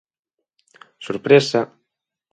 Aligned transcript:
Sorpresa. 1.09 1.63